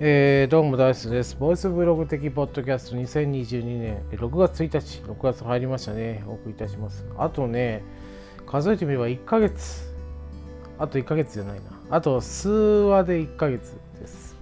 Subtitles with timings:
[0.00, 1.36] えー、どうもダイスです。
[1.36, 6.22] ボイスブログ的ポッドキャスト2022年6月1日、6月入りましたね。
[6.28, 7.04] お送りいたします。
[7.18, 7.82] あとね、
[8.46, 9.92] 数えてみれば1ヶ月。
[10.78, 11.62] あと1ヶ月じゃないな。
[11.90, 14.36] あと数話で1ヶ月です。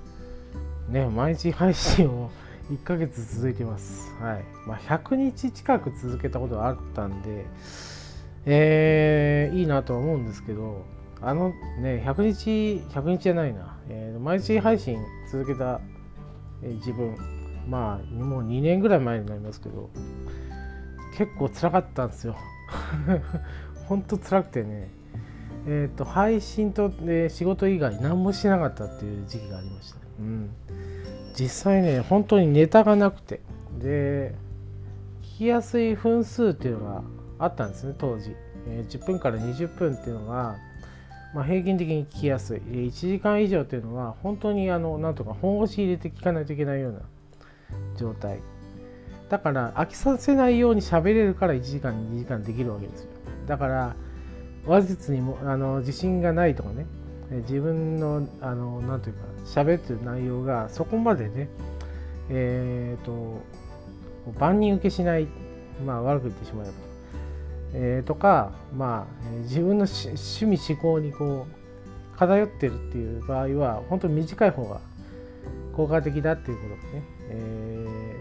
[0.91, 2.31] ね、毎日配信を
[2.71, 4.13] 1ヶ月続いてます。
[4.21, 4.45] はい。
[4.67, 7.47] まあ、100日近く続けたことがあったんで、
[8.45, 10.85] えー、いいなと思うんですけど、
[11.21, 14.99] あのね、100日、100日じゃないな、えー、毎日配信
[15.31, 15.81] 続けた、
[16.63, 17.17] えー、自分、
[17.69, 19.91] まあ、もう2年ぐらい前になりますけど、
[21.17, 22.37] 結構辛かったんですよ。
[23.89, 24.91] ほんと辛くてね、
[25.67, 29.99] えっ、ー、と、配信と、ね、仕事以外何もしなかったっていう時期がありました。
[30.21, 30.51] うん。
[31.35, 33.41] 実際ね、本当にネタがなくて、
[33.79, 34.35] で、
[35.23, 37.03] 聞きやすい分数っていうのが
[37.39, 38.35] あったんですね、当時。
[38.69, 40.57] えー、10分から20分っていうのが、
[41.37, 42.61] まあ、平均的に聞きやすい。
[42.61, 47.01] 1時間以上というのは本当にあのなんとか本腰入れて聞かないといけないような
[47.95, 48.41] 状態。
[49.29, 53.11] だから飽きさせないように喋れるから1時間2時間できるわけですよ。
[53.47, 53.95] だから
[54.65, 56.87] 話術にもあの自信がないとかね。
[57.31, 61.51] 自分のあのなんというか喋ってる内容がそこまでね
[62.31, 63.43] えっ、ー、と
[64.41, 65.29] 万人受けしない
[65.85, 66.86] まあ悪く言ってしまえば。
[67.79, 71.47] えー、とか、まあ、自分の趣味思考にこ
[72.15, 74.81] う偏ってるっていう場合は本当に短い方が
[75.75, 78.21] 効果的だっていうことがね、え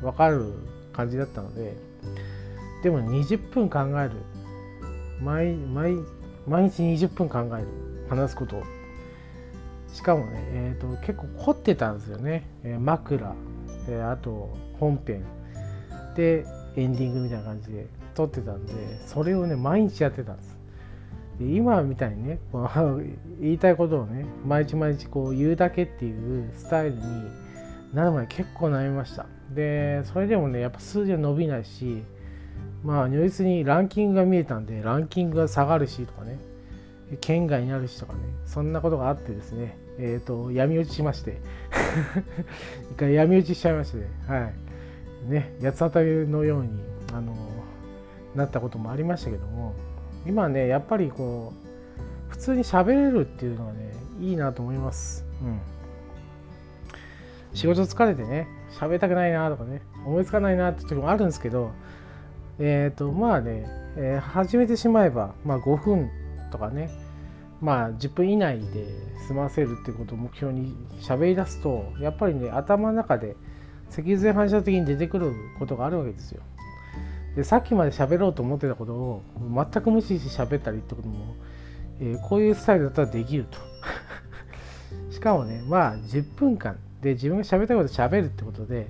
[0.00, 0.54] ー、分かる
[0.94, 1.76] 感じだったので
[2.82, 4.12] でも20分考える。
[5.22, 5.96] 毎毎
[6.46, 7.66] 毎日20分考える。
[8.08, 8.62] 話すこと。
[9.92, 13.34] しかもね、えーと、結構凝ってたんですよね、えー、枕、
[13.88, 15.24] えー、あと本編。
[16.16, 17.99] でエンディングみたいな感じで。
[18.14, 18.72] 撮ってたんで
[19.06, 20.58] それをね毎日やってたんです。
[21.38, 22.38] で今みたいにね
[23.40, 27.00] 言いたいことをね毎日毎日こう言うだけっていうスタイルに
[27.94, 29.26] なるまで結構悩みました。
[29.54, 32.04] でそれでもねやっぱ数字は伸びないし
[32.84, 36.38] まあ如実にランキングが見えたんでランキングが下がるしとかね
[37.20, 41.40] 県外になるしとかねそんなことがあってですねえっ、ー、と闇落ちしまして。
[42.92, 44.50] 一回闇落ちしちゃいましてねは
[45.28, 45.30] い。
[45.30, 46.70] ね八つ当たりのように
[47.12, 47.34] あの
[48.34, 49.74] なったこともありましたけども
[50.26, 51.52] 今ねやっぱりこ
[52.28, 55.24] う普通に喋れるっていうのがねいいなと思います。
[55.42, 55.60] うん、
[57.54, 58.46] 仕事疲れてね
[58.78, 61.72] 喋りたくないなとかね思いつかないなって時もあるんですけど
[62.58, 63.64] えっ、ー、とまあね、
[63.96, 66.10] えー、始めてしまえば、まあ、5分
[66.52, 66.90] とかね
[67.60, 68.86] まあ10分以内で
[69.26, 73.36] 済ませるっていうことを目標に喋り出すとやっぱりね頭の中で
[73.88, 76.42] 脊髄反射的に出てくることがあるわけですよ。
[77.36, 81.36] でさっきまで喋ろうと思ってたことを全く無視して喋ったりってことも、
[82.00, 83.58] えー、こういうスタイルだったらできると。
[85.12, 86.76] しかもねまあ10分間。
[87.00, 88.88] で自分が喋ったこと喋るってことで、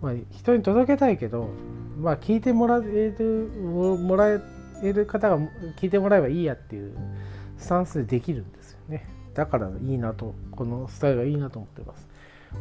[0.00, 1.50] まあ、人に届けたいけど
[2.00, 3.50] まあ聞いてもらえる
[3.98, 4.28] もら
[4.82, 5.38] える方が
[5.78, 6.96] 聞いてもらえばいいやっていう
[7.58, 9.06] スタンスでできるんですよね。
[9.34, 12.08] だからいいなとこのスタイルがいいなと思ってます。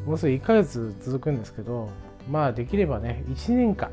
[0.05, 1.89] もうすぐ1ヶ月続くんですけど
[2.29, 3.89] まあできればね1年間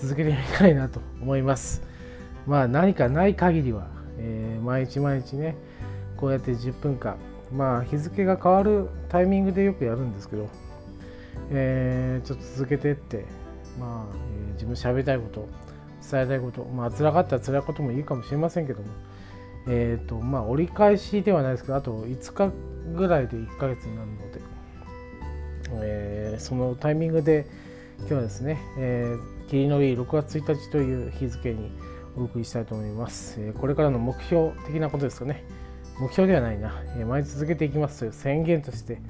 [0.00, 1.82] 続けてみたいなと思います。
[2.46, 5.54] まあ何かない限りは、えー、毎日毎日ね
[6.16, 7.16] こうやって10分間
[7.52, 10.48] まあ日付が変わるタイミングでよくやるんですけど、
[11.50, 13.26] えー、ちょっと続けてって
[13.78, 14.16] まあ、
[14.48, 15.48] えー、自分喋りたいこと
[16.10, 18.88] 伝えたいことまあ辛かったら辛いこともいいかもしれませんけども
[19.68, 22.50] えっ、ー、とまあ折り返しではないですけどあと5日
[22.96, 24.40] ぐらいで1ヶ月になるので、
[25.82, 27.46] えー、そのタイミングで
[27.98, 31.70] 今日はですね、えー霧のいい6月1日という日付に
[32.16, 33.52] お送りしたいと思います。
[33.54, 35.44] これからの目標的なことですかね。
[35.98, 36.74] 目標ではないな。
[37.06, 39.00] 毎日続けていきますという宣言として、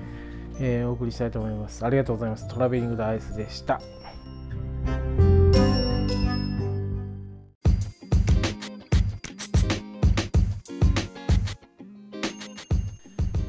[0.61, 1.85] えお送りしたいと思います。
[1.85, 2.49] ありがとうございます。
[2.49, 3.81] トラベリングダイスでした。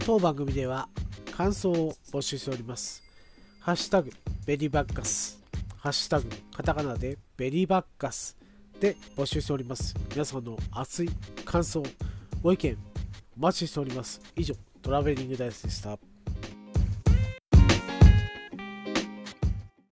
[0.05, 0.89] 当番組では
[1.37, 3.03] 感想を募集しております。
[3.59, 4.11] ハッシュタグ
[4.47, 5.39] ベリーバッカス
[5.81, 8.35] ハッシュタグ、カタカナでベリーバッカス
[8.81, 9.95] で募集しております。
[10.11, 11.09] 皆さんの熱い
[11.45, 11.81] 感想、
[12.41, 12.77] ご意見、
[13.37, 14.19] お待ちしております。
[14.35, 15.97] 以上、トラベリングダイスでした。